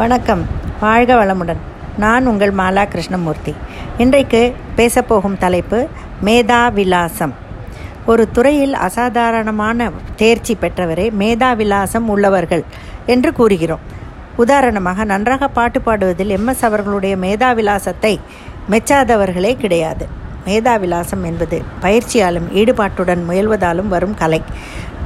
வணக்கம். 0.00 0.46
வாழ்க 0.80 1.24
வளமுடன். 1.24 1.60
நான் 1.98 2.26
உங்கள் 2.26 2.52
மாலா 2.52 2.88
கிருஷ்ணமூர்த்தி. 2.88 3.54
இன்றைக்கு 3.98 4.54
பேசப்போகும் 4.76 5.38
தலைப்பு 5.38 5.88
மேதா 6.24 6.72
விலாசம் 6.72 7.34
ஒரு 8.06 8.30
துறையில் 8.30 8.74
அசாதாரணமான 8.74 9.90
தேர்ச்சி 10.16 10.56
பெற்றவரே 10.60 11.10
மேதா 11.18 11.56
விலாசம் 11.56 12.08
உள்ளவர்கள் 12.08 12.64
என்று 13.06 13.32
கூறுகிறோம். 13.32 13.78
உதாரணமாக 14.36 15.04
நன்றாக 15.04 15.48
பாட்டு 15.48 15.80
பாடுவதில் 15.80 16.36
எம்எஸ் 16.36 16.64
அவர்களுடைய 16.64 17.16
மேதா 17.16 17.54
விலாசத்தை 17.54 18.20
மெச்சாதவர்களே 18.70 19.56
கிடையாது. 19.56 20.06
மேதா 20.46 20.80
விலாசம் 20.80 21.24
என்பது 21.24 21.62
பயிற்சியாலும் 21.82 22.48
ஈடுபாட்டுடன் 22.54 23.22
முயல்வதாலும் 23.30 23.88
வரும் 23.88 24.14
கலை. 24.14 24.42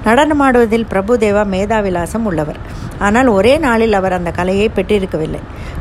நடனமாடுவதில் 0.07 0.87
பிரபுதேவா 0.93 1.43
மேதாவிலாசம் 1.55 2.27
உள்ளவர். 2.31 2.59
ஆனால் 3.07 3.29
ஒரே 3.37 3.55
நாளில் 3.59 3.97
அவர் 3.99 4.17
அந்த 4.19 4.31
கலையை 4.39 4.69
பெற்றிருக்கவில்லை. 4.77 5.41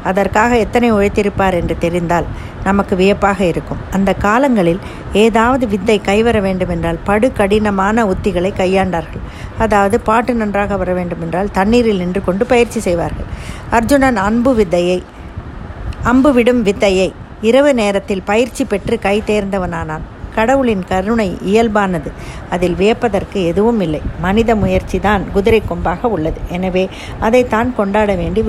அதற்காக 0.09 0.57
எத்தனை 0.57 0.87
உழைத்திருப்பார் 0.93 1.57
என்று 1.59 1.75
தெரிந்தால் 1.83 2.27
நமக்கு 2.63 2.93
வியப்பாக 2.95 3.39
இருக்கும். 3.51 3.81
அந்த 3.95 4.11
காலங்களில் 4.25 4.81
ஏதாவது 5.23 5.65
வித்தை 5.73 5.97
கைவர 6.09 6.37
வேண்டுமென்றால் 6.41 6.99
படு 7.09 7.27
கடினமான 7.39 8.05
உத்திகளை 8.13 8.51
கையாண்டார்கள். 8.61 9.23
அதாவது 9.57 9.95
பாட்டு 10.09 10.33
நன்றாக 10.41 10.77
வர 10.77 10.93
வேண்டுமென்றால் 10.93 11.51
தண்ணீரில் 11.51 12.01
நின்று 12.03 12.23
கொண்டு 12.23 12.45
பயிற்சி 12.45 12.79
செய்வார்கள். 12.87 13.29
அர்ஜுனன் 13.79 14.19
அன்பு 14.27 14.53
வித்தையை 14.55 14.99
அம்பு 16.11 16.31
விடும் 16.33 16.63
வித்தையை 16.63 17.09
இரவு 17.49 17.71
நேரத்தில் 17.73 18.27
பயிற்சி 18.31 18.63
பெற்று 18.65 18.95
கை 19.05 19.17
தேர்ந்தவனானான். 19.27 20.03
கடவுளின் 20.37 20.83
கருணை 20.91 21.29
இயல்பானது. 21.51 22.09
அதில் 22.49 22.77
வியப்பதற்கு 22.81 23.39
எதுவும் 23.51 23.81
இல்லை. 23.85 24.01
மனித 24.25 24.55
முயற்சி 24.63 24.99
தான் 25.07 25.25
குதிரை 25.35 25.61
கொம்பாக 25.71 26.11
உள்ளது. 26.17 26.41
எனவே 26.57 26.85
அதைத்தான் 27.27 27.71
கொண்டாட 27.79 28.15
வேண்டி 28.21 28.43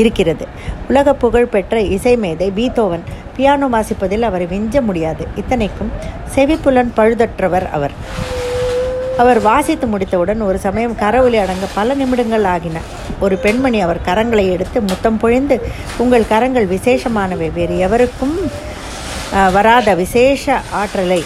இருக்கிறது. 0.00 0.44
உலக 0.88 1.14
புகழ்பெற்ற 1.22 1.76
இசை 1.96 2.12
மேதை 2.24 2.48
பீத்தோவன் 2.58 3.06
பியானோ 3.36 3.66
வாசிப்பதில் 3.74 4.24
அவர் 4.28 4.44
விஞ்ச 4.52 4.80
முடியாது. 4.88 5.22
இத்தனைக்கும் 5.40 5.90
செவிப்புலன் 6.34 6.92
பழுதற்றவர் 6.96 7.66
அவர். 7.76 7.94
அவர் 9.22 9.40
வாசித்து 9.46 9.86
முடித்தவுடன் 9.92 10.40
ஒரு 10.48 10.58
சமயம் 10.64 10.94
கரவொலி 11.00 11.38
அடங்க 11.42 11.66
பல 11.78 11.94
நிமிடங்கள் 12.00 12.46
ஆகின. 12.52 12.78
ஒரு 13.24 13.36
பெண்மணி 13.44 13.78
அவர் 13.86 14.04
கரங்களை 14.06 14.44
எடுத்து 14.54 14.78
முத்தம் 14.90 15.18
பொழிந்து 15.22 15.56
உங்கள் 16.02 16.30
கரங்கள் 16.32 16.68
விசேஷமானவை. 16.74 17.48
வேறு 17.58 17.76
எவருக்கும் 17.86 18.36
வராத 19.56 19.88
விசேஷ 20.02 20.54
ஆற்றலை 20.80 21.20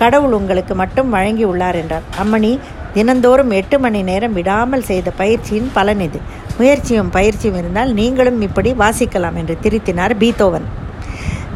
கடவுள் 0.00 0.34
உங்களுக்கு 0.38 0.74
மட்டும் 0.80 1.08
வழங்கி 1.14 1.44
உள்ளார் 1.50 1.78
என்றார். 1.80 2.06
அம்மணி 2.22 2.52
தினந்தோறும் 2.94 3.52
எட்டு 3.58 3.76
மணி 3.84 4.00
நேரம் 4.08 4.36
விடாமல் 4.38 4.86
செய்த 4.90 5.08
பயிற்சியின் 5.20 5.68
பலன் 5.76 6.02
இது. 6.06 6.20
முயற்சியும் 6.58 7.12
பயிற்சியும் 7.16 7.58
இருந்தால் 7.60 7.92
நீங்களும் 7.98 8.40
இப்படி 8.46 8.70
வாசிக்கலாம் 8.82 9.38
என்று 9.42 9.56
திருத்தினார் 9.64 10.14
பீத்தோவன். 10.22 10.66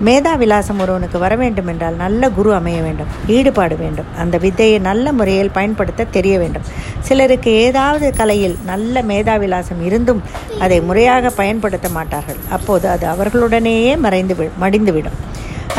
மேதா 0.06 0.32
விலாசம் 0.42 0.80
ஒருவனுக்கு 0.84 1.18
வர 1.24 1.34
வேண்டும் 1.42 1.68
என்றால் 1.72 1.98
நல்ல 2.04 2.30
குரு 2.36 2.50
அமைய 2.58 2.78
வேண்டும் 2.86 3.10
ஈடுபாடு 3.34 3.76
வேண்டும். 3.82 4.08
அந்த 4.22 4.36
வித்தையை 4.44 4.78
நல்ல 4.88 5.12
முறையில் 5.18 5.54
பயன்படுத்த 5.58 6.10
தெரிய 6.16 6.34
வேண்டும். 6.42 6.64
சிலருக்கு 7.08 7.52
ஏதாவது 7.66 8.08
கலையில் 8.20 8.56
நல்ல 8.72 9.02
மேதா 9.10 9.36
விலாசம் 9.44 9.84
இருந்தும் 9.88 10.22
அதை 10.66 10.78
முறையாக 10.88 11.30
பயன்படுத்த 11.40 11.88
மாட்டார்கள். 11.98 12.40
அப்போது 12.58 12.88
அது 12.94 13.06
அவர்களுடனேயே 13.14 13.94
மறைந்து 14.06 14.36
மடிந்துவிடும். 14.64 15.18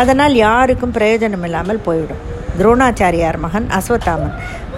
அதனால் 0.01 0.35
யாருக்கும் 0.45 0.95
பிரயோஜனம் 0.97 1.45
இல்லாமல் 1.47 1.83
போய்விடும். 1.87 2.23
துரோணாச்சாரியார் 2.59 3.37
மகன் 3.45 3.67
அஸ்வத்தாமன். 3.77 4.35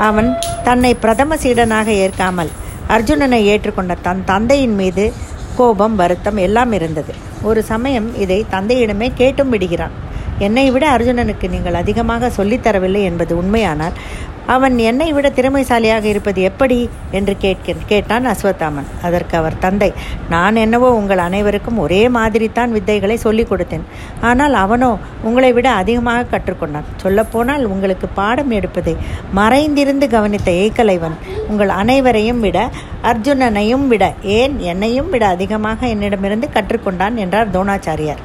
அவன் 0.08 0.30
தன்னை 0.68 0.92
பிரதம 1.04 1.38
சீடனாக 1.44 1.88
ஏற்காமல் 2.04 2.52
அர்ஜுனனை 2.96 3.40
ஏற்றுக்கொண்ட 3.54 3.96
தன் 4.02 4.24
தந்தையின் 4.32 4.76
மீது 4.82 5.06
கோபம் 5.58 5.96
வருத்தம் 5.96 6.40
எல்லாம் 6.48 6.72
இருந்தது. 6.72 7.14
ஒரு 7.50 7.62
சமயம் 7.72 8.10
இதை 8.24 8.40
தந்தையிடமே 8.52 9.08
கேட்டும் 9.22 9.50
விடுகிறான். 9.50 9.96
என்னை 10.46 10.66
விட 10.72 10.86
அர்ஜுனனுக்கு 10.98 11.48
நீங்கள் 11.50 11.80
அதிகமாக 11.82 12.32
சொல்லித்தரவில்லை 12.38 13.02
என்பது 13.10 13.34
உண்மையானால் 13.38 13.96
அவன் 14.56 14.76
என்னை 14.90 15.08
விட 15.16 15.28
திறமைசாலியாக 15.38 16.06
இருப்பது 16.12 16.42
எப்படி? 16.50 16.78
என்று 17.18 17.34
கேட்கிற 17.44 17.78
கேட்டான் 17.92 18.26
அஸ்வத்தாமன். 18.32 18.88
அதற்கு 19.08 19.34
அவர் 19.40 19.58
தந்தை 19.64 19.90
நான் 20.34 20.62
என்னவோ 20.64 20.90
உங்கள் 21.00 21.22
அனைவருக்கும் 21.26 21.82
ஒரே 21.86 22.02
மாதிரி 22.18 22.48
தான் 22.58 22.74
வித்தைகளை 22.78 23.18
சொல்லிக் 23.26 23.50
கொடுத்தேன். 23.52 23.86
ஆனால் 24.30 24.56
அவனோ 24.64 24.92
உங்களை 25.24 25.52
விட 25.58 25.68
அதிகமாக 25.82 26.28
கற்றுக்கொண்டான். 26.34 26.88
சொல்லப்போனால் 27.04 27.66
உங்களுக்கு 27.74 28.10
பாடம் 28.20 28.52
எடுப்பதை 28.52 28.96
மறைந்திருந்து 29.40 30.08
கவனித்த 30.16 30.52
ஏக்கலைவன் 30.66 31.18
உங்கள் 31.48 31.74
அனைவரையும் 31.82 32.40
விட 32.40 32.58
அர்ஜுனனையும் 33.12 33.86
விட 33.92 34.06
ஏன் 34.38 34.56
என்னையும் 34.72 35.12
விட 35.16 35.26
அதிகமாக 35.36 35.88
என்னிடமிருந்து 35.88 36.50
கற்றுக்கொண்டான் 36.56 37.16
என்றார் 37.26 37.54
தோணாச்சாரியார் 37.58 38.24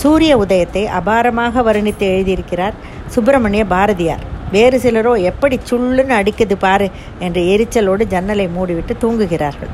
சூரிய 0.00 0.32
உதயத்தை 0.36 0.82
அபாரமாக 1.00 1.62
வர்ணித்து 1.68 2.06
எழுதியிருக்கிறார் 2.14 2.74
சுப்பிரமணிய 3.14 3.64
பாரதியார். 3.66 4.24
வேறு 4.52 4.78
சிலரோ 4.78 5.12
எப்படி 5.22 5.60
சுள்ளுன்னு 5.70 6.14
அடிக்குது 6.20 6.54
பாரு 6.58 6.90
என்று 7.18 7.42
எரிச்சலோடு 7.42 8.04
ஜன்னலை 8.04 8.48
மூடிவிட்டு 8.56 8.94
தூங்குகிறார்கள். 9.00 9.72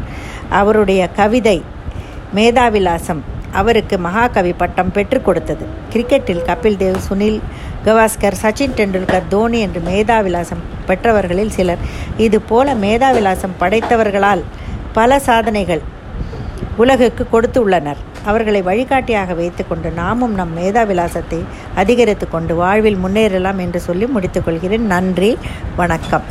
அவருடைய 0.49 1.09
கவிதை 1.09 1.63
மேதாவிலாசம் 2.35 3.23
அவருக்கு 3.53 3.99
மகாகவி 3.99 4.53
பட்டம் 4.53 4.93
பெற்றுக் 4.93 5.25
கொடுத்தது. 5.25 5.67
கிரிக்கெட்டில் 5.93 6.47
கபில் 6.47 6.81
தேவ் 6.83 7.05
சுனில் 7.09 7.41
கவாஸ்கர் 7.85 8.41
சச்சின் 8.43 8.77
டெண்டுல்கர் 8.77 9.29
தோனி 9.29 9.61
என்று 9.61 9.83
மேதாவிலாசம் 9.91 10.63
பெற்றவர்களில் 10.87 11.55
சிலர். 11.57 11.83
இது 12.17 12.41
போல 12.41 12.75
மேதாவிலாசம் 12.75 13.59
படைத்தவர்களால் 13.61 14.43
பல 14.93 15.19
சாதனைகள் 15.19 15.83
உலகுக்கு 16.77 17.27
கொடுத்து 17.31 17.63
உள்ளனர். 17.63 18.01
அவர்களை 18.25 18.63
வழிகாட்டியாக 18.63 19.35
வைத்துக்கொண்டு 19.35 19.91
நாமும் 19.91 20.35
நம் 20.35 20.57
மேதாவிலாசத்தை 20.59 21.45
அதிகரித்து 21.75 22.29
கொண்டு 22.29 22.55
வாழ்வில் 22.55 22.99
முன்னேறலாம் 23.05 23.57
என்று 23.57 23.81
சொல்லி 23.81 24.05
முடித்துக்கொள்கிறேன். 24.05 24.79
நன்றி. 24.79 25.39
வணக்கம். 25.77 26.23